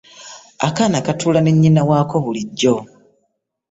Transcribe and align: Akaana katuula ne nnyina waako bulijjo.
Akaana 0.67 1.01
katuula 1.05 1.39
ne 1.41 1.51
nnyina 1.53 1.81
waako 1.89 2.15
bulijjo. 2.23 2.75